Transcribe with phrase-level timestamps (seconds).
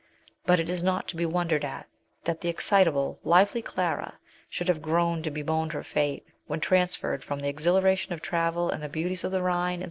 [0.47, 1.85] But it is not to be wondered at
[2.23, 4.15] that the excitable, lively Clara
[4.49, 8.71] should have groaned and bemoaned her fate when transferred from the exhilara tion of travel
[8.71, 9.79] and the beauties of the Rhine and 80 MRS.